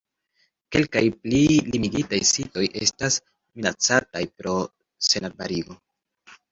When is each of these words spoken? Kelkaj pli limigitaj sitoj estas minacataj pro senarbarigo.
Kelkaj 0.75 1.03
pli 1.25 1.41
limigitaj 1.75 2.21
sitoj 2.31 2.65
estas 2.87 3.21
minacataj 3.29 4.27
pro 4.41 4.59
senarbarigo. 5.13 5.81